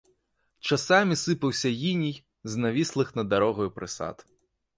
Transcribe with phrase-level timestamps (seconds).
[0.69, 2.15] Часамі сыпаўся іней
[2.53, 4.17] з навіслых над дарогаю прысад.